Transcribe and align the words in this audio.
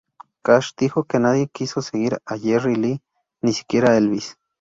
Cash, 0.41 0.71
dijo 0.77 1.03
que: 1.03 1.19
"nadie 1.19 1.47
quiso 1.47 1.83
seguir 1.83 2.17
a 2.25 2.35
Jerry 2.35 2.75
Lee, 2.75 3.03
ni 3.43 3.53
siquiera 3.53 3.97
Elvis". 3.97 4.35